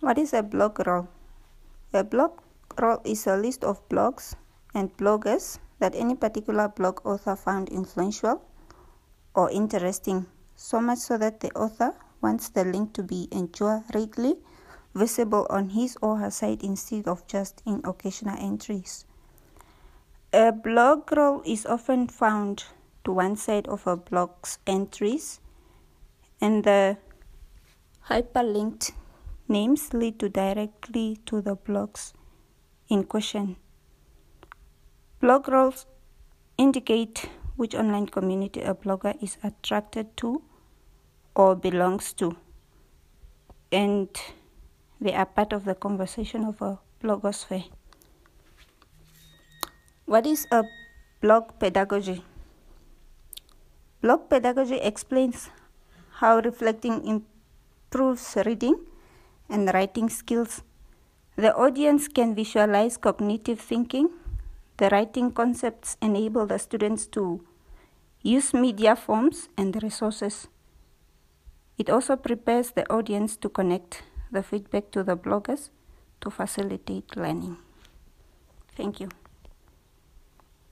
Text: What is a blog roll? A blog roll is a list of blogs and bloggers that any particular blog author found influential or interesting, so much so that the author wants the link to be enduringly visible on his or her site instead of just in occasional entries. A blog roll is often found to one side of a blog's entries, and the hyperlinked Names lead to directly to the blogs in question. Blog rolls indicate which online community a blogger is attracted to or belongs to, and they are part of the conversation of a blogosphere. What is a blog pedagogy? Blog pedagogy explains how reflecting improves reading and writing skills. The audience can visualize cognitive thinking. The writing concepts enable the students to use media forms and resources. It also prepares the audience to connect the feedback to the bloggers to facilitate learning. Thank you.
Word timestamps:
What 0.00 0.16
is 0.16 0.32
a 0.32 0.42
blog 0.42 0.80
roll? 0.86 1.08
A 1.92 2.02
blog 2.02 2.40
roll 2.80 3.02
is 3.04 3.26
a 3.26 3.36
list 3.36 3.64
of 3.64 3.86
blogs 3.90 4.34
and 4.72 4.96
bloggers 4.96 5.58
that 5.78 5.94
any 5.94 6.14
particular 6.14 6.68
blog 6.68 7.04
author 7.04 7.36
found 7.36 7.68
influential 7.68 8.40
or 9.34 9.50
interesting, 9.50 10.24
so 10.56 10.80
much 10.80 11.00
so 11.00 11.18
that 11.18 11.40
the 11.40 11.50
author 11.52 11.94
wants 12.22 12.48
the 12.48 12.64
link 12.64 12.94
to 12.94 13.02
be 13.02 13.28
enduringly 13.30 14.36
visible 14.94 15.46
on 15.50 15.68
his 15.68 15.98
or 16.00 16.16
her 16.16 16.30
site 16.30 16.62
instead 16.62 17.06
of 17.06 17.26
just 17.26 17.62
in 17.66 17.82
occasional 17.84 18.36
entries. 18.38 19.04
A 20.32 20.50
blog 20.50 21.12
roll 21.12 21.42
is 21.44 21.66
often 21.66 22.08
found 22.08 22.64
to 23.04 23.12
one 23.12 23.36
side 23.36 23.68
of 23.68 23.86
a 23.86 23.98
blog's 23.98 24.58
entries, 24.66 25.40
and 26.40 26.64
the 26.64 26.96
hyperlinked 28.08 28.92
Names 29.50 29.92
lead 29.92 30.20
to 30.20 30.28
directly 30.28 31.18
to 31.26 31.40
the 31.40 31.56
blogs 31.56 32.12
in 32.88 33.02
question. 33.02 33.56
Blog 35.20 35.48
rolls 35.48 35.86
indicate 36.56 37.28
which 37.56 37.74
online 37.74 38.06
community 38.06 38.60
a 38.60 38.76
blogger 38.76 39.20
is 39.20 39.38
attracted 39.42 40.16
to 40.18 40.40
or 41.34 41.56
belongs 41.56 42.12
to, 42.12 42.36
and 43.72 44.08
they 45.00 45.14
are 45.14 45.26
part 45.26 45.52
of 45.52 45.64
the 45.64 45.74
conversation 45.74 46.44
of 46.44 46.62
a 46.62 46.78
blogosphere. 47.02 47.64
What 50.06 50.26
is 50.26 50.46
a 50.52 50.62
blog 51.20 51.58
pedagogy? 51.58 52.22
Blog 54.00 54.30
pedagogy 54.30 54.76
explains 54.76 55.50
how 56.20 56.38
reflecting 56.38 57.04
improves 57.04 58.36
reading 58.46 58.86
and 59.50 59.72
writing 59.74 60.08
skills. 60.08 60.62
The 61.36 61.54
audience 61.54 62.08
can 62.08 62.34
visualize 62.34 62.96
cognitive 62.96 63.60
thinking. 63.60 64.10
The 64.76 64.88
writing 64.90 65.32
concepts 65.32 65.96
enable 66.00 66.46
the 66.46 66.58
students 66.58 67.06
to 67.08 67.44
use 68.22 68.54
media 68.54 68.96
forms 68.96 69.48
and 69.56 69.82
resources. 69.82 70.48
It 71.78 71.90
also 71.90 72.16
prepares 72.16 72.72
the 72.72 72.90
audience 72.92 73.36
to 73.38 73.48
connect 73.48 74.02
the 74.30 74.42
feedback 74.42 74.90
to 74.92 75.02
the 75.02 75.16
bloggers 75.16 75.70
to 76.20 76.30
facilitate 76.30 77.16
learning. 77.16 77.56
Thank 78.76 79.00
you. 79.00 79.08